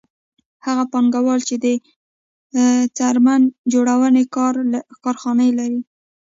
[0.65, 1.67] هغه پانګوال چې د
[2.97, 3.41] څرمن
[3.73, 4.23] جوړونې
[5.03, 5.79] کارخانه لري